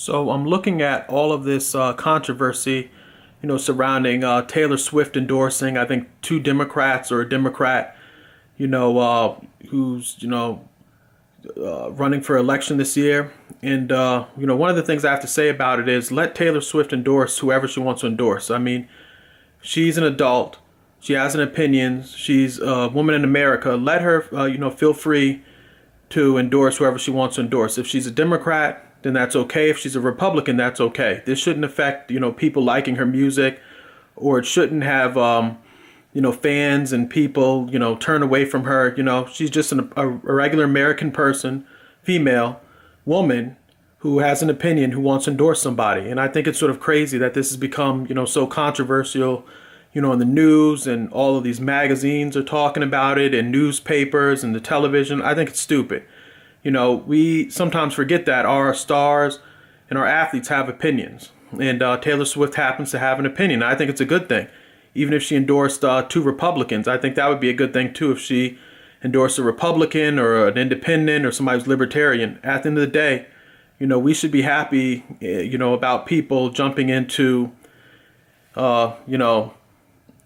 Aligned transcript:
So 0.00 0.30
I'm 0.30 0.46
looking 0.46 0.80
at 0.80 1.06
all 1.10 1.30
of 1.30 1.44
this 1.44 1.74
uh, 1.74 1.92
controversy, 1.92 2.90
you 3.42 3.48
know, 3.48 3.58
surrounding 3.58 4.24
uh, 4.24 4.40
Taylor 4.46 4.78
Swift 4.78 5.14
endorsing, 5.14 5.76
I 5.76 5.84
think, 5.84 6.08
two 6.22 6.40
Democrats 6.40 7.12
or 7.12 7.20
a 7.20 7.28
Democrat, 7.28 7.94
you 8.56 8.66
know, 8.66 8.96
uh, 8.96 9.38
who's, 9.68 10.16
you 10.20 10.28
know, 10.30 10.66
uh, 11.54 11.90
running 11.90 12.22
for 12.22 12.38
election 12.38 12.78
this 12.78 12.96
year. 12.96 13.30
And, 13.60 13.92
uh, 13.92 14.24
you 14.38 14.46
know, 14.46 14.56
one 14.56 14.70
of 14.70 14.76
the 14.76 14.82
things 14.82 15.04
I 15.04 15.10
have 15.10 15.20
to 15.20 15.26
say 15.26 15.50
about 15.50 15.78
it 15.78 15.86
is 15.86 16.10
let 16.10 16.34
Taylor 16.34 16.62
Swift 16.62 16.94
endorse 16.94 17.36
whoever 17.40 17.68
she 17.68 17.80
wants 17.80 18.00
to 18.00 18.06
endorse. 18.06 18.50
I 18.50 18.56
mean, 18.56 18.88
she's 19.60 19.98
an 19.98 20.04
adult. 20.04 20.60
She 20.98 21.12
has 21.12 21.34
an 21.34 21.42
opinion. 21.42 22.04
She's 22.04 22.58
a 22.58 22.88
woman 22.88 23.14
in 23.14 23.22
America. 23.22 23.72
Let 23.74 24.00
her, 24.00 24.34
uh, 24.34 24.46
you 24.46 24.56
know, 24.56 24.70
feel 24.70 24.94
free 24.94 25.42
to 26.08 26.38
endorse 26.38 26.78
whoever 26.78 26.98
she 26.98 27.10
wants 27.10 27.36
to 27.36 27.42
endorse. 27.42 27.76
If 27.76 27.86
she's 27.86 28.06
a 28.06 28.10
Democrat, 28.10 28.86
then 29.02 29.12
that's 29.14 29.34
okay. 29.34 29.70
If 29.70 29.78
she's 29.78 29.96
a 29.96 30.00
Republican, 30.00 30.56
that's 30.56 30.80
okay. 30.80 31.22
This 31.24 31.38
shouldn't 31.38 31.64
affect, 31.64 32.10
you 32.10 32.20
know, 32.20 32.32
people 32.32 32.62
liking 32.62 32.96
her 32.96 33.06
music, 33.06 33.60
or 34.16 34.38
it 34.38 34.46
shouldn't 34.46 34.82
have, 34.82 35.16
um, 35.16 35.58
you 36.12 36.20
know, 36.20 36.32
fans 36.32 36.92
and 36.92 37.08
people, 37.08 37.68
you 37.70 37.78
know, 37.78 37.96
turn 37.96 38.22
away 38.22 38.44
from 38.44 38.64
her. 38.64 38.94
You 38.96 39.02
know, 39.02 39.26
she's 39.26 39.50
just 39.50 39.72
an, 39.72 39.92
a, 39.96 40.08
a 40.08 40.08
regular 40.08 40.64
American 40.64 41.10
person, 41.10 41.66
female, 42.02 42.60
woman, 43.04 43.56
who 43.98 44.20
has 44.20 44.42
an 44.42 44.50
opinion, 44.50 44.92
who 44.92 45.00
wants 45.00 45.26
to 45.26 45.30
endorse 45.30 45.60
somebody. 45.60 46.08
And 46.08 46.18
I 46.18 46.28
think 46.28 46.46
it's 46.46 46.58
sort 46.58 46.70
of 46.70 46.80
crazy 46.80 47.18
that 47.18 47.34
this 47.34 47.50
has 47.50 47.56
become, 47.56 48.06
you 48.08 48.14
know, 48.14 48.24
so 48.24 48.46
controversial, 48.46 49.46
you 49.92 50.00
know, 50.00 50.12
in 50.12 50.18
the 50.18 50.24
news 50.24 50.86
and 50.86 51.12
all 51.12 51.36
of 51.36 51.44
these 51.44 51.60
magazines 51.60 52.36
are 52.36 52.42
talking 52.42 52.82
about 52.82 53.18
it 53.18 53.34
and 53.34 53.52
newspapers 53.52 54.42
and 54.42 54.54
the 54.54 54.60
television. 54.60 55.20
I 55.20 55.34
think 55.34 55.50
it's 55.50 55.60
stupid. 55.60 56.04
You 56.62 56.70
know, 56.70 56.94
we 56.94 57.48
sometimes 57.50 57.94
forget 57.94 58.26
that 58.26 58.44
our 58.44 58.74
stars 58.74 59.40
and 59.88 59.98
our 59.98 60.06
athletes 60.06 60.48
have 60.48 60.68
opinions. 60.68 61.32
And 61.58 61.82
uh, 61.82 61.96
Taylor 61.98 62.24
Swift 62.24 62.54
happens 62.54 62.90
to 62.92 62.98
have 62.98 63.18
an 63.18 63.26
opinion. 63.26 63.62
I 63.62 63.74
think 63.74 63.90
it's 63.90 64.00
a 64.00 64.06
good 64.06 64.28
thing. 64.28 64.48
Even 64.94 65.14
if 65.14 65.22
she 65.22 65.36
endorsed 65.36 65.84
uh, 65.84 66.02
two 66.02 66.22
Republicans, 66.22 66.86
I 66.86 66.98
think 66.98 67.14
that 67.16 67.28
would 67.28 67.40
be 67.40 67.50
a 67.50 67.54
good 67.54 67.72
thing 67.72 67.92
too 67.92 68.12
if 68.12 68.18
she 68.18 68.58
endorsed 69.02 69.38
a 69.38 69.42
Republican 69.42 70.18
or 70.18 70.46
an 70.46 70.58
independent 70.58 71.24
or 71.24 71.32
somebody 71.32 71.58
who's 71.58 71.66
libertarian. 71.66 72.38
At 72.42 72.62
the 72.62 72.68
end 72.68 72.78
of 72.78 72.82
the 72.82 72.86
day, 72.86 73.26
you 73.78 73.86
know, 73.86 73.98
we 73.98 74.12
should 74.12 74.30
be 74.30 74.42
happy, 74.42 75.04
eh, 75.22 75.40
you 75.40 75.56
know, 75.56 75.72
about 75.74 76.06
people 76.06 76.50
jumping 76.50 76.90
into, 76.90 77.50
uh, 78.54 78.94
you 79.06 79.16
know, 79.16 79.54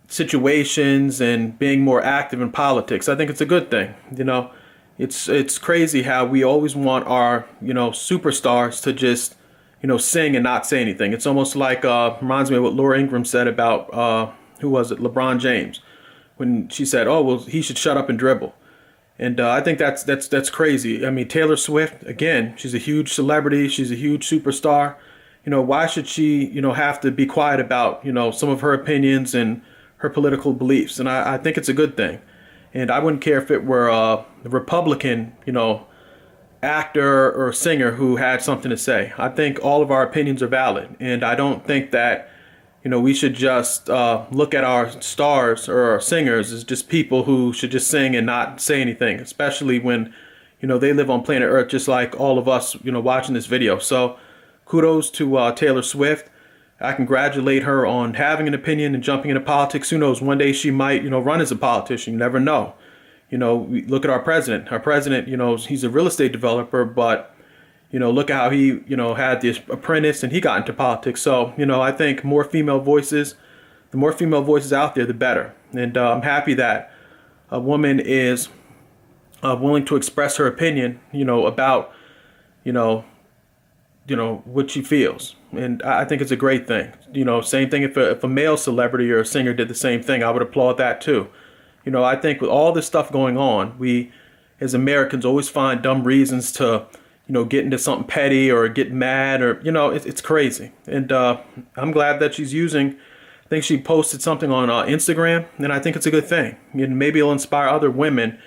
situations 0.09 1.21
and 1.21 1.59
being 1.59 1.83
more 1.83 2.03
active 2.03 2.41
in 2.41 2.51
politics. 2.51 3.09
I 3.09 3.15
think 3.15 3.31
it's 3.31 3.41
a 3.41 3.47
good 3.47 3.71
thing. 3.71 3.95
You 4.15 4.25
know, 4.25 4.51
it's 4.99 5.29
it's 5.29 5.59
crazy 5.59 6.03
how 6.03 6.25
we 6.25 6.45
always 6.45 6.77
want 6.77 7.07
our 7.07 7.47
you 7.61 7.75
know 7.75 7.91
superstars 7.91 8.83
to 8.83 8.93
just 8.93 9.35
you 9.83 9.89
know 9.89 9.99
sing 9.99 10.37
and 10.37 10.45
not 10.45 10.67
say 10.67 10.81
anything. 10.81 11.13
It's 11.13 11.27
almost 11.27 11.57
like 11.57 11.85
uh, 11.85 12.17
reminds 12.21 12.51
me 12.51 12.57
of 12.57 12.63
what 12.63 12.75
Laura 12.75 12.99
Ingraham 12.99 13.25
said 13.25 13.49
about 13.49 13.93
uh, 13.93 14.31
who 14.61 14.71
was 14.71 14.93
it, 14.93 14.99
LeBron 14.99 15.41
James, 15.41 15.81
when 16.37 16.69
she 16.69 16.85
said, 16.85 17.07
"Oh 17.09 17.23
well, 17.23 17.39
he 17.39 17.61
should 17.61 17.79
shut 17.79 17.97
up 17.97 18.09
and 18.09 18.19
dribble." 18.19 18.55
And 19.19 19.39
uh, 19.39 19.51
I 19.51 19.61
think 19.61 19.79
that's 19.79 20.03
that's 20.03 20.29
that's 20.29 20.51
crazy. 20.51 21.07
I 21.07 21.11
mean, 21.11 21.29
Taylor 21.29 21.57
Swift 21.57 22.05
again, 22.05 22.55
she's 22.57 22.75
a 22.75 22.79
huge 22.79 23.13
celebrity, 23.13 23.69
she's 23.69 23.93
a 23.93 23.97
huge 23.97 24.29
superstar. 24.29 24.97
You 25.45 25.51
know, 25.51 25.61
why 25.61 25.87
should 25.87 26.07
she 26.07 26.47
you 26.47 26.61
know 26.61 26.73
have 26.73 27.01
to 27.01 27.11
be 27.11 27.27
quiet 27.27 27.61
about 27.61 28.05
you 28.05 28.13
know 28.13 28.31
some 28.31 28.49
of 28.49 28.61
her 28.61 28.73
opinions 28.73 29.35
and 29.35 29.61
her 29.99 30.09
political 30.09 30.53
beliefs? 30.53 30.99
And 30.99 31.09
I, 31.09 31.35
I 31.35 31.39
think 31.39 31.57
it's 31.59 31.69
a 31.69 31.75
good 31.75 31.97
thing. 31.97 32.21
And 32.75 32.91
I 32.91 32.99
wouldn't 32.99 33.23
care 33.23 33.39
if 33.39 33.51
it 33.51 33.65
were 33.65 33.89
a 33.89 34.25
Republican, 34.43 35.35
you 35.47 35.53
know, 35.53 35.87
actor 36.65 37.31
or 37.33 37.53
singer 37.53 37.93
who 37.93 38.17
had 38.17 38.43
something 38.43 38.71
to 38.71 38.77
say. 38.77 39.13
I 39.17 39.29
think 39.29 39.63
all 39.63 39.83
of 39.83 39.91
our 39.91 40.03
opinions 40.03 40.43
are 40.43 40.49
valid, 40.49 40.97
and 40.99 41.23
I 41.23 41.35
don't 41.35 41.65
think 41.65 41.91
that 41.93 42.31
you 42.83 42.91
know 42.91 43.01
we 43.01 43.15
should 43.15 43.35
just 43.35 43.89
uh, 43.89 44.27
look 44.31 44.55
at 44.55 44.65
our 44.65 44.91
stars 45.01 45.69
or 45.69 45.83
our 45.83 46.01
singers 46.01 46.53
as 46.53 46.65
just 46.65 46.89
people 46.89 47.25
who 47.25 47.53
should 47.53 47.71
just 47.71 47.89
sing 47.89 48.17
and 48.17 48.27
not 48.27 48.61
say 48.61 48.81
anything, 48.81 49.21
especially 49.21 49.79
when 49.79 50.13
you 50.61 50.67
know 50.67 50.79
they 50.79 50.93
live 50.93 51.11
on 51.11 51.23
planet 51.23 51.49
Earth 51.49 51.69
just 51.69 51.87
like 51.87 52.19
all 52.19 52.39
of 52.39 52.49
us, 52.49 52.75
you 52.83 52.91
know, 52.91 53.01
watching 53.01 53.35
this 53.35 53.47
video. 53.47 53.79
So 53.79 54.19
kudos 54.65 55.11
to 55.13 55.37
uh, 55.37 55.53
Taylor 55.53 55.83
Swift. 55.83 56.31
I 56.81 56.93
congratulate 56.93 57.63
her 57.63 57.87
on 57.87 58.15
having 58.15 58.49
an 58.49 58.55
opinion 58.55 58.95
and 58.95 59.03
jumping 59.03 59.31
into 59.31 59.41
politics. 59.41 59.91
Who 59.91 59.99
knows? 59.99 60.21
One 60.21 60.39
day 60.39 60.53
she 60.53 60.71
might, 60.71 61.03
you 61.03 61.11
know, 61.11 61.21
run 61.21 61.41
as 61.41 61.51
a 61.51 61.57
politician. 61.57 62.15
You 62.15 62.19
never 62.19 62.41
know. 62.41 62.75
You 63.31 63.39
know, 63.39 63.69
look 63.87 64.05
at 64.05 64.11
our 64.11 64.21
president. 64.21 64.71
Our 64.71 64.81
president, 64.81 65.29
you 65.29 65.37
know, 65.37 65.57
he's 65.57 65.85
a 65.85 65.91
real 65.91 66.07
estate 66.07 66.33
developer, 66.33 66.85
but 66.85 67.35
you 67.91 68.01
know, 68.01 68.11
look 68.11 68.29
at 68.29 68.35
how 68.35 68.51
he, 68.51 68.81
you 68.89 68.97
know, 68.97 69.15
had 69.15 69.41
this 69.41 69.61
apprentice 69.69 70.25
and 70.25 70.33
he 70.33 70.41
got 70.41 70.59
into 70.59 70.73
politics. 70.73 71.23
So, 71.23 71.55
you 71.57 71.65
know, 71.65 71.81
I 71.81 71.93
think 71.93 72.25
more 72.25 72.43
female 72.43 72.81
voices, 72.81 73.37
the 73.93 73.97
more 73.97 74.13
female 74.13 74.43
voices 74.43 74.73
out 74.73 74.97
there, 74.97 75.07
the 75.07 75.15
better. 75.15 75.55
And 75.73 75.97
uh, 75.97 76.13
I'm 76.13 76.23
happy 76.23 76.55
that 76.55 76.93
a 77.51 77.61
woman 77.61 78.01
is 78.01 78.49
uh, 79.45 79.57
willing 79.61 79.85
to 79.85 79.95
express 79.95 80.39
her 80.39 80.47
opinion, 80.49 81.01
you 81.13 81.25
know, 81.25 81.47
about, 81.47 81.93
you 82.65 82.73
know, 82.73 83.05
you 84.07 84.17
know 84.17 84.43
what 84.45 84.71
she 84.71 84.83
feels. 84.83 85.37
And 85.53 85.83
i 85.83 86.05
think 86.05 86.21
it's 86.21 86.31
a 86.31 86.37
great 86.37 86.67
thing. 86.67 86.93
You 87.13 87.25
know 87.25 87.41
same 87.41 87.71
thing 87.71 87.83
if 87.83 87.97
a, 87.97 88.13
if 88.13 88.25
a 88.25 88.29
male 88.29 88.57
celebrity 88.57 89.11
or 89.11 89.21
a 89.21 89.27
singer 89.27 89.55
did 89.55 89.69
the 89.69 89.75
same 89.75 90.03
thing 90.03 90.23
i 90.23 90.31
would 90.31 90.43
applaud 90.43 90.75
that 90.79 91.01
too. 91.01 91.29
You 91.85 91.93
know 91.93 92.05
i 92.05 92.17
think 92.17 92.41
with 92.41 92.51
all 92.51 92.73
this 92.73 92.87
stuff 92.87 93.13
going 93.13 93.37
on 93.37 93.79
we 93.79 94.13
as 94.61 94.75
americans 94.75 95.25
always 95.25 95.49
find 95.49 95.83
dumb 95.83 96.05
reasons 96.05 96.53
to 96.53 96.87
you 97.27 97.33
know 97.33 97.45
get 97.45 97.65
into 97.65 97.79
something 97.79 98.07
petty 98.07 98.51
or 98.51 98.69
get 98.69 98.93
mad 98.93 99.43
or 99.43 99.61
you 99.63 99.73
know 99.73 99.91
it's, 99.91 100.07
it's 100.07 100.21
crazy. 100.21 100.73
And 100.87 101.11
uh, 101.13 101.41
i'm 101.77 101.93
glad 101.93 102.21
that 102.21 102.35
she's 102.35 102.53
using 102.53 102.97
i 103.45 103.49
think 103.49 103.65
she 103.65 103.81
posted 103.81 104.23
something 104.23 104.51
on 104.51 104.71
uh, 104.71 104.85
instagram 104.85 105.47
and 105.59 105.73
i 105.73 105.79
think 105.79 105.97
it's 105.97 106.07
a 106.07 106.11
good 106.11 106.27
thing. 106.27 106.57
And 106.73 106.99
maybe 106.99 107.21
it'll 107.21 107.33
inspire 107.33 107.69
other 107.69 107.91
women 107.91 108.39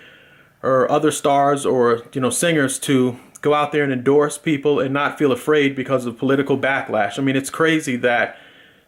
or 0.64 0.90
other 0.92 1.12
stars 1.12 1.66
or 1.66 2.04
you 2.14 2.22
know 2.22 2.30
singers 2.30 2.80
to 2.80 3.18
go 3.42 3.54
out 3.54 3.72
there 3.72 3.84
and 3.84 3.94
endorse 3.94 4.38
people 4.38 4.80
and 4.80 4.94
not 4.94 5.18
feel 5.18 5.32
afraid 5.32 5.76
because 5.76 6.06
of 6.06 6.18
political 6.18 6.58
backlash. 6.58 7.20
I 7.20 7.22
mean, 7.22 7.36
it's 7.36 7.50
crazy 7.50 7.96
that 7.98 8.38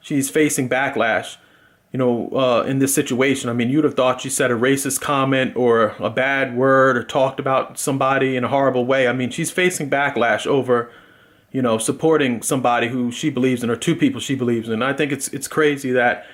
she's 0.01 0.29
facing 0.29 0.69
backlash, 0.69 1.37
you 1.91 1.97
know, 1.97 2.29
uh, 2.29 2.63
in 2.63 2.79
this 2.79 2.93
situation. 2.93 3.49
I 3.49 3.53
mean, 3.53 3.69
you'd 3.69 3.83
have 3.83 3.95
thought 3.95 4.21
she 4.21 4.29
said 4.29 4.51
a 4.51 4.55
racist 4.55 5.01
comment 5.01 5.55
or 5.55 5.95
a 5.99 6.09
bad 6.09 6.55
word 6.55 6.97
or 6.97 7.03
talked 7.03 7.39
about 7.39 7.77
somebody 7.77 8.35
in 8.35 8.43
a 8.43 8.47
horrible 8.47 8.85
way. 8.85 9.07
I 9.07 9.13
mean, 9.13 9.29
she's 9.29 9.51
facing 9.51 9.89
backlash 9.89 10.45
over, 10.47 10.91
you 11.51 11.61
know, 11.61 11.77
supporting 11.77 12.41
somebody 12.41 12.89
who 12.89 13.11
she 13.11 13.29
believes 13.29 13.63
in 13.63 13.69
or 13.69 13.75
two 13.75 13.95
people 13.95 14.21
she 14.21 14.35
believes 14.35 14.69
in. 14.69 14.81
I 14.81 14.93
think 14.93 15.11
it's 15.11 15.27
it's 15.29 15.47
crazy 15.47 15.91
that, 15.91 16.25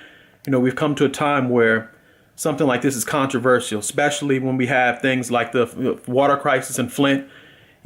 you 0.46 0.50
know, 0.50 0.60
we've 0.60 0.76
come 0.76 0.94
to 0.96 1.04
a 1.04 1.10
time 1.10 1.48
where 1.48 1.90
something 2.36 2.66
like 2.66 2.82
this 2.82 2.94
is 2.94 3.04
controversial, 3.04 3.80
especially 3.80 4.38
when 4.38 4.56
we 4.56 4.66
have 4.66 5.00
things 5.00 5.30
like 5.30 5.52
the 5.52 6.00
water 6.06 6.36
crisis 6.36 6.78
in 6.78 6.88
Flint 6.88 7.26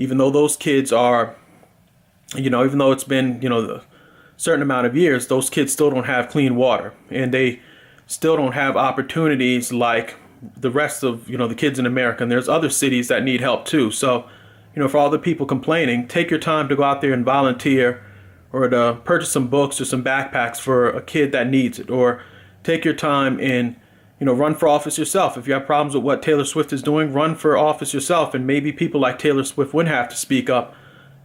even 0.01 0.17
though 0.17 0.31
those 0.31 0.57
kids 0.57 0.93
are, 0.95 1.37
you 2.35 2.49
know, 2.49 2.65
even 2.65 2.79
though 2.79 2.91
it's 2.91 3.05
been, 3.05 3.41
you 3.43 3.51
know, 3.51 3.61
a 3.61 3.83
certain 4.39 4.63
amount 4.63 4.87
of 4.87 4.97
years, 4.97 5.27
those 5.27 5.51
kids 5.51 5.75
still 5.75 5.91
don't 5.91 6.07
have 6.07 6.31
clean 6.31 6.57
water 6.57 6.95
and 7.11 7.35
they 7.35 7.61
still 8.07 8.35
don't 8.35 8.53
have 8.53 8.79
opportunities 8.79 9.75
like 9.75 10.17
the 10.57 10.71
rest 10.71 11.03
of, 11.03 11.29
you 11.29 11.37
know, 11.37 11.47
the 11.47 11.55
kids 11.55 11.79
in 11.79 11.85
America. 11.85 12.23
And 12.23 12.33
there's 12.33 12.49
other 12.49 12.71
cities 12.71 13.09
that 13.09 13.23
need 13.23 13.43
help 13.43 13.67
too. 13.67 13.91
So, 13.91 14.27
you 14.75 14.81
know, 14.81 14.89
for 14.89 14.97
all 14.97 15.11
the 15.11 15.19
people 15.19 15.45
complaining, 15.45 16.09
take 16.09 16.31
your 16.31 16.41
time 16.41 16.71
to 16.71 16.77
go 16.77 16.83
out 16.83 17.03
there 17.03 17.13
and 17.13 17.23
volunteer 17.23 18.03
or 18.55 18.71
to 18.71 18.99
purchase 19.05 19.31
some 19.31 19.49
books 19.49 19.83
or 19.83 19.85
some 19.85 20.03
backpacks 20.03 20.57
for 20.57 20.89
a 20.89 21.03
kid 21.03 21.31
that 21.33 21.47
needs 21.47 21.79
it 21.79 21.91
or 21.91 22.23
take 22.63 22.87
your 22.87 22.95
time 22.95 23.39
and 23.39 23.77
you 24.21 24.27
know, 24.27 24.35
run 24.35 24.55
for 24.55 24.69
office 24.69 24.99
yourself. 24.99 25.39
If 25.39 25.49
you 25.49 25.55
have 25.55 25.65
problems 25.65 25.95
with 25.95 26.05
what 26.05 26.23
Taylor 26.23 26.45
Swift 26.45 26.75
is 26.75 26.83
doing, 26.83 27.11
run 27.13 27.35
for 27.35 27.57
office 27.57 27.95
yourself. 27.95 28.35
And 28.35 28.47
maybe 28.47 28.71
people 28.71 29.01
like 29.01 29.19
Taylor 29.19 29.43
Swift 29.45 29.73
wouldn't 29.73 29.95
have 29.95 30.11
to 30.11 30.17
speak 30.17 30.51
up, 30.51 30.75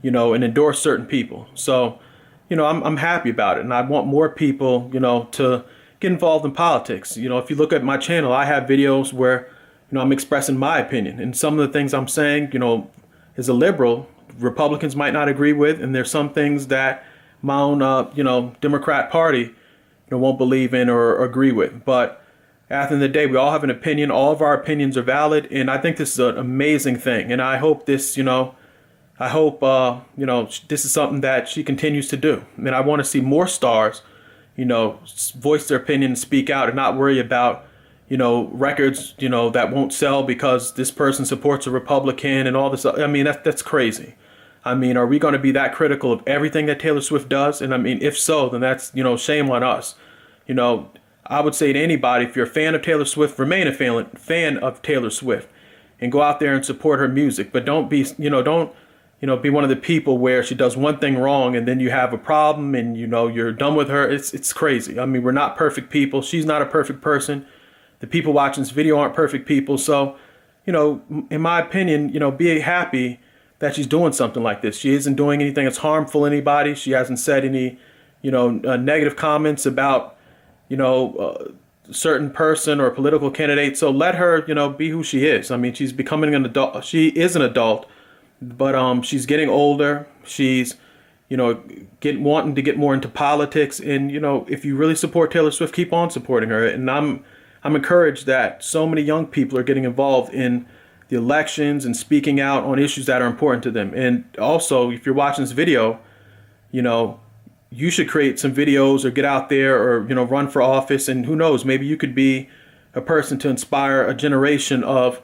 you 0.02 0.10
know, 0.10 0.34
and 0.34 0.46
endorse 0.46 0.80
certain 0.80 1.06
people. 1.06 1.46
So, 1.56 2.00
you 2.50 2.56
know, 2.56 2.66
I'm, 2.66 2.82
I'm 2.84 2.98
happy 2.98 3.30
about 3.30 3.58
it. 3.58 3.66
And 3.66 3.74
I 3.74 3.82
want 3.82 4.08
more 4.08 4.30
people, 4.30 4.90
you 4.94 5.02
know, 5.02 5.26
to 5.34 5.66
get 6.00 6.10
involved 6.10 6.46
in 6.46 6.54
politics. 6.54 7.18
You 7.18 7.28
know, 7.28 7.38
if 7.38 7.50
you 7.50 7.58
look 7.58 7.74
at 7.74 7.84
my 7.84 7.98
channel, 7.98 8.32
I 8.32 8.46
have 8.46 8.64
videos 8.64 9.12
where, 9.12 9.50
you 9.92 9.96
know, 9.98 10.00
I'm 10.00 10.14
expressing 10.14 10.58
my 10.58 10.80
opinion. 10.80 11.20
And 11.20 11.36
some 11.36 11.60
of 11.60 11.68
the 11.68 11.74
things 11.74 11.94
I'm 11.94 12.08
saying, 12.08 12.52
you 12.54 12.60
know, 12.60 12.90
as 13.36 13.50
a 13.50 13.54
liberal, 13.54 14.08
Republicans 14.40 14.96
might 14.96 15.12
not 15.12 15.28
agree 15.28 15.54
with. 15.54 15.82
And 15.82 15.94
there's 15.94 16.10
some 16.10 16.32
things 16.32 16.68
that 16.68 17.06
my 17.42 17.60
own, 17.60 17.82
uh, 17.82 18.10
you 18.16 18.24
know, 18.24 18.56
Democrat 18.62 19.12
Party, 19.12 19.40
you 19.42 20.12
know, 20.12 20.18
won't 20.18 20.38
believe 20.38 20.74
in 20.74 20.90
or, 20.90 21.16
or 21.16 21.26
agree 21.26 21.52
with. 21.52 21.84
But, 21.84 22.22
at 22.70 22.90
the 22.90 22.96
end 22.96 23.04
of 23.04 23.10
the 23.12 23.14
day, 23.14 23.28
we 23.28 23.38
all 23.38 23.52
have 23.52 23.64
an 23.64 23.70
opinion. 23.70 24.10
All 24.10 24.32
of 24.32 24.42
our 24.42 24.54
opinions 24.54 24.98
are 24.98 25.04
valid, 25.04 25.48
and 25.52 25.70
I 25.70 25.78
think 25.78 25.98
this 25.98 26.14
is 26.14 26.20
an 26.20 26.38
amazing 26.38 26.98
thing. 26.98 27.32
And 27.32 27.42
I 27.42 27.58
hope 27.58 27.86
this, 27.86 28.18
you 28.18 28.24
know, 28.24 28.56
I 29.20 29.30
hope, 29.30 29.62
uh, 29.64 30.00
you 30.18 30.26
know, 30.26 30.50
this 30.68 30.84
is 30.84 30.92
something 30.92 31.22
that 31.22 31.48
she 31.48 31.64
continues 31.64 32.08
to 32.10 32.18
do. 32.18 32.44
I 32.58 32.62
mean, 32.62 32.74
I 32.74 32.82
want 32.82 33.00
to 33.00 33.04
see 33.06 33.22
more 33.22 33.48
stars, 33.48 34.02
you 34.58 34.66
know, 34.66 35.00
voice 35.36 35.68
their 35.68 35.78
opinion 35.78 36.16
speak 36.16 36.50
out, 36.50 36.68
and 36.68 36.76
not 36.76 36.98
worry 36.98 37.20
about, 37.20 37.66
you 38.10 38.18
know, 38.18 38.48
records, 38.48 39.14
you 39.20 39.30
know, 39.30 39.50
that 39.52 39.72
won't 39.72 39.94
sell 39.94 40.24
because 40.24 40.74
this 40.74 40.92
person 40.92 41.26
supports 41.26 41.68
a 41.68 41.72
Republican 41.72 42.48
and 42.48 42.58
all 42.58 42.70
this. 42.70 42.86
I 42.86 43.08
mean, 43.08 43.26
that, 43.26 43.44
that's 43.44 43.62
crazy. 43.62 44.16
I 44.66 44.74
mean, 44.74 44.98
are 44.98 45.06
we 45.06 45.20
going 45.20 45.34
to 45.34 45.40
be 45.40 45.52
that 45.52 45.76
critical 45.76 46.12
of 46.12 46.24
everything 46.26 46.66
that 46.66 46.80
Taylor 46.80 47.02
Swift 47.02 47.30
does? 47.30 47.62
And 47.62 47.74
I 47.74 47.78
mean, 47.78 48.00
if 48.02 48.18
so, 48.18 48.50
then 48.50 48.62
that's, 48.62 48.92
you 48.96 49.04
know, 49.04 49.16
shame 49.16 49.52
on 49.52 49.64
us. 49.64 49.96
You 50.48 50.56
know, 50.56 50.90
I 51.28 51.42
would 51.42 51.56
say 51.56 51.74
to 51.74 51.80
anybody, 51.80 52.26
if 52.26 52.36
you're 52.36 52.46
a 52.46 52.50
fan 52.50 52.76
of 52.76 52.82
Taylor 52.82 53.06
Swift, 53.06 53.40
remain 53.40 53.68
a 53.68 53.74
fan, 53.74 54.06
fan 54.16 54.58
of 54.58 54.82
Taylor 54.82 55.10
Swift 55.10 55.50
and 56.00 56.12
go 56.12 56.22
out 56.22 56.40
there 56.40 56.54
and 56.54 56.66
support 56.66 57.00
her 57.00 57.08
music. 57.08 57.52
But 57.52 57.66
don't 57.66 57.90
be, 57.90 58.06
you 58.18 58.30
know, 58.30 58.44
don't, 58.44 58.72
you 59.22 59.28
know, 59.28 59.38
be 59.38 59.50
one 59.50 59.64
of 59.64 59.70
the 59.70 59.76
people 59.76 60.18
where 60.18 60.44
she 60.44 60.54
does 60.54 60.78
one 60.78 61.00
thing 61.00 61.18
wrong 61.18 61.56
and 61.56 61.68
then 61.68 61.80
you 61.80 61.90
have 61.90 62.14
a 62.14 62.18
problem 62.18 62.76
and, 62.76 62.96
you 62.98 63.08
know, 63.08 63.28
you're 63.28 63.52
done 63.52 63.76
with 63.76 63.90
her. 63.90 64.08
It's, 64.08 64.34
it's 64.34 64.54
crazy. 64.54 65.00
I 65.00 65.06
mean, 65.06 65.24
we're 65.24 65.32
not 65.32 65.58
perfect 65.58 65.90
people. 65.90 66.22
She's 66.22 66.46
not 66.46 66.62
a 66.62 66.66
perfect 66.66 67.02
person. 67.02 67.46
The 68.02 68.08
people 68.08 68.34
watching 68.34 68.64
this 68.64 68.72
video 68.72 68.98
aren't 69.00 69.16
perfect 69.16 69.48
people. 69.48 69.78
So, 69.78 70.18
you 70.66 70.74
know, 70.74 71.02
in 71.32 71.42
my 71.42 71.60
opinion, 71.62 72.10
you 72.10 72.20
know, 72.20 72.30
be 72.30 72.60
happy 72.60 73.20
that 73.60 73.74
she's 73.74 73.88
doing 73.88 74.12
something 74.12 74.44
like 74.44 74.62
this. 74.62 74.78
She 74.78 74.94
isn't 74.94 75.16
doing 75.16 75.42
anything 75.42 75.64
that's 75.64 75.78
harmful 75.78 76.22
to 76.22 76.28
anybody. 76.28 76.76
She 76.76 76.92
hasn't 76.92 77.20
said 77.20 77.46
any, 77.46 77.80
you 78.22 78.30
know, 78.30 78.62
uh, 78.66 78.76
negative 78.76 79.16
comments 79.16 79.66
about, 79.66 80.15
you 80.70 80.78
know, 80.78 81.16
uh, 81.16 81.52
certain 81.92 82.32
person 82.32 82.80
or 82.80 82.90
political 82.90 83.30
candidate. 83.32 83.78
So 83.78 83.92
let 83.92 84.16
her, 84.16 84.44
you 84.48 84.56
know, 84.56 84.70
be 84.70 84.90
who 84.90 85.04
she 85.04 85.26
is. 85.26 85.52
I 85.52 85.58
mean, 85.58 85.74
she's 85.74 85.94
becoming 85.94 86.34
an 86.34 86.46
adult. 86.46 86.84
She 86.84 87.10
is 87.10 87.36
an 87.36 87.42
adult, 87.42 87.88
but 88.42 88.76
um, 88.76 89.02
she's 89.02 89.26
getting 89.26 89.50
older. 89.50 90.08
She's, 90.24 90.76
you 91.30 91.38
know, 91.38 91.64
get 92.00 92.20
wanting 92.20 92.56
to 92.56 92.62
get 92.62 92.78
more 92.78 92.94
into 92.94 93.08
politics. 93.08 93.80
And 93.80 94.12
you 94.12 94.20
know, 94.20 94.46
if 94.50 94.66
you 94.66 94.76
really 94.76 94.96
support 94.96 95.32
Taylor 95.32 95.52
Swift, 95.52 95.74
keep 95.74 95.94
on 95.94 96.10
supporting 96.10 96.50
her. 96.50 96.66
And 96.66 96.90
I'm, 96.90 97.24
I'm 97.64 97.76
encouraged 97.76 98.26
that 98.26 98.64
so 98.64 98.88
many 98.88 99.02
young 99.02 99.28
people 99.28 99.58
are 99.58 99.64
getting 99.64 99.84
involved 99.84 100.34
in 100.34 100.66
the 101.08 101.18
elections 101.18 101.86
and 101.86 101.96
speaking 101.96 102.40
out 102.40 102.64
on 102.64 102.80
issues 102.80 103.06
that 103.06 103.22
are 103.22 103.28
important 103.28 103.64
to 103.64 103.72
them. 103.72 103.94
And 103.96 104.26
also, 104.40 104.90
if 104.90 105.06
you're 105.06 105.16
watching 105.16 105.44
this 105.44 105.52
video, 105.52 106.00
you 106.72 106.82
know, 106.82 107.20
you 107.70 107.90
should 107.90 108.08
create 108.08 108.40
some 108.40 108.54
videos 108.54 109.04
or 109.04 109.12
get 109.12 109.26
out 109.26 109.50
there 109.50 109.82
or, 109.82 110.08
you 110.08 110.16
know, 110.16 110.24
run 110.24 110.48
for 110.50 110.62
office. 110.62 111.08
And 111.08 111.26
who 111.26 111.36
knows, 111.36 111.66
maybe 111.66 111.86
you 111.86 111.98
could 111.98 112.16
be 112.16 112.50
a 112.94 113.02
person 113.02 113.38
to 113.40 113.50
inspire 113.50 114.08
a 114.08 114.14
generation 114.14 114.84
of, 114.84 115.22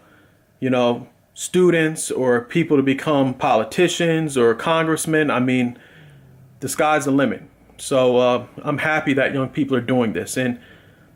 you 0.60 0.70
know, 0.70 1.08
students 1.34 2.12
or 2.12 2.42
people 2.42 2.78
to 2.78 2.84
become 2.84 3.34
politicians 3.34 4.38
or 4.38 4.54
congressmen. 4.54 5.32
I 5.32 5.40
mean, 5.40 5.78
the 6.60 6.68
sky's 6.68 7.06
the 7.06 7.12
limit. 7.12 7.44
So 7.78 8.18
uh, 8.18 8.48
I'm 8.64 8.80
happy 8.80 9.14
that 9.14 9.34
young 9.34 9.50
people 9.50 9.76
are 9.78 9.82
doing 9.82 10.14
this. 10.14 10.38
And, 10.38 10.60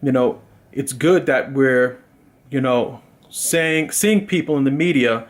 you 0.01 0.12
know, 0.12 0.42
it's 0.71 0.94
good 0.94 1.25
that 1.25 1.54
we're, 1.54 2.01
you 2.50 2.62
know, 2.62 3.01
saying 3.30 3.92
seeing 3.92 4.25
people 4.25 4.57
in 4.57 4.63
the 4.63 4.71
media 4.71 5.28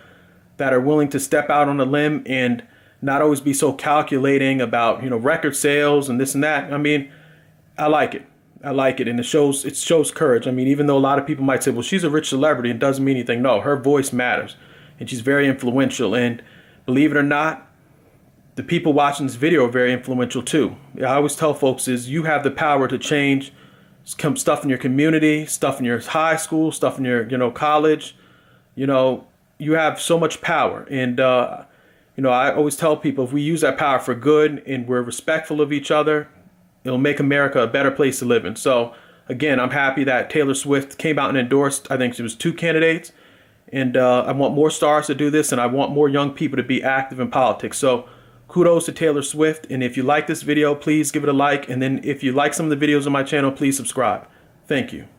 that 0.57 0.71
are 0.71 0.79
willing 0.79 1.09
to 1.09 1.19
step 1.19 1.49
out 1.49 1.67
on 1.67 1.79
a 1.79 1.85
limb 1.85 2.23
and 2.25 2.63
not 3.05 3.21
always 3.21 3.39
be 3.39 3.53
so 3.53 3.71
calculating 3.71 4.59
about 4.59 5.03
you 5.03 5.09
know 5.09 5.17
record 5.17 5.55
sales 5.55 6.09
and 6.09 6.19
this 6.19 6.33
and 6.33 6.43
that. 6.43 6.73
I 6.73 6.77
mean, 6.77 7.11
I 7.77 7.87
like 7.87 8.15
it. 8.15 8.25
I 8.63 8.71
like 8.71 8.99
it, 8.99 9.07
and 9.07 9.19
it 9.19 9.23
shows 9.23 9.63
it 9.63 9.77
shows 9.77 10.11
courage. 10.11 10.47
I 10.47 10.51
mean, 10.51 10.67
even 10.67 10.87
though 10.87 10.97
a 10.97 10.99
lot 10.99 11.19
of 11.19 11.27
people 11.27 11.45
might 11.45 11.63
say, 11.63 11.71
"Well, 11.71 11.83
she's 11.83 12.03
a 12.03 12.09
rich 12.09 12.29
celebrity," 12.29 12.71
and 12.71 12.79
doesn't 12.79 13.05
mean 13.05 13.15
anything. 13.15 13.43
No, 13.43 13.61
her 13.61 13.77
voice 13.77 14.11
matters, 14.11 14.55
and 14.99 15.07
she's 15.07 15.21
very 15.21 15.47
influential. 15.47 16.15
And 16.15 16.41
believe 16.87 17.11
it 17.11 17.17
or 17.17 17.23
not, 17.23 17.67
the 18.55 18.63
people 18.63 18.91
watching 18.91 19.27
this 19.27 19.35
video 19.35 19.65
are 19.65 19.69
very 19.69 19.93
influential 19.93 20.41
too. 20.41 20.75
I 20.99 21.13
always 21.13 21.35
tell 21.35 21.53
folks 21.53 21.87
is 21.87 22.09
you 22.09 22.23
have 22.23 22.43
the 22.43 22.51
power 22.51 22.87
to 22.87 22.97
change 22.97 23.53
stuff 24.03 24.63
in 24.63 24.69
your 24.69 24.79
community, 24.79 25.45
stuff 25.45 25.79
in 25.79 25.85
your 25.85 25.99
high 25.99 26.37
school, 26.37 26.71
stuff 26.71 26.97
in 26.97 27.05
your 27.05 27.27
you 27.29 27.37
know 27.37 27.51
college. 27.51 28.15
You 28.73 28.87
know, 28.87 29.27
you 29.59 29.73
have 29.73 30.01
so 30.01 30.17
much 30.19 30.41
power, 30.41 30.87
and 30.89 31.19
uh, 31.19 31.65
you 32.15 32.23
know 32.23 32.29
I 32.29 32.53
always 32.53 32.75
tell 32.75 32.97
people 32.97 33.25
if 33.25 33.31
we 33.31 33.41
use 33.41 33.61
that 33.61 33.77
power 33.77 33.99
for 33.99 34.15
good 34.15 34.63
and 34.65 34.87
we're 34.87 35.01
respectful 35.01 35.61
of 35.61 35.71
each 35.71 35.91
other, 35.91 36.29
it'll 36.83 36.97
make 36.97 37.19
America 37.19 37.61
a 37.61 37.67
better 37.67 37.91
place 37.91 38.19
to 38.19 38.25
live 38.25 38.45
in. 38.45 38.55
So 38.55 38.93
again, 39.27 39.59
I'm 39.59 39.71
happy 39.71 40.03
that 40.03 40.29
Taylor 40.29 40.53
Swift 40.53 40.97
came 40.97 41.19
out 41.19 41.29
and 41.29 41.37
endorsed. 41.37 41.91
I 41.91 41.97
think 41.97 42.17
it 42.17 42.23
was 42.23 42.35
two 42.35 42.53
candidates, 42.53 43.11
and 43.71 43.97
uh, 43.97 44.23
I 44.23 44.31
want 44.31 44.53
more 44.53 44.69
stars 44.69 45.07
to 45.07 45.15
do 45.15 45.29
this, 45.29 45.51
and 45.51 45.59
I 45.59 45.65
want 45.65 45.91
more 45.91 46.09
young 46.09 46.31
people 46.31 46.57
to 46.57 46.63
be 46.63 46.83
active 46.83 47.19
in 47.19 47.29
politics. 47.29 47.77
So 47.77 48.07
kudos 48.47 48.85
to 48.85 48.91
Taylor 48.91 49.21
Swift. 49.21 49.67
And 49.69 49.83
if 49.83 49.97
you 49.97 50.03
like 50.03 50.27
this 50.27 50.41
video, 50.43 50.75
please 50.75 51.11
give 51.11 51.23
it 51.23 51.29
a 51.29 51.33
like. 51.33 51.69
And 51.69 51.81
then 51.81 51.99
if 52.03 52.23
you 52.23 52.31
like 52.31 52.53
some 52.53 52.71
of 52.71 52.79
the 52.79 52.87
videos 52.87 53.05
on 53.05 53.11
my 53.11 53.23
channel, 53.23 53.51
please 53.51 53.75
subscribe. 53.75 54.27
Thank 54.67 54.93
you. 54.93 55.14